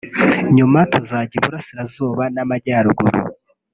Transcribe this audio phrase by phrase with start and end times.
[0.55, 3.17] nyuma tujya Iburasirazuba n’Amajyaruguru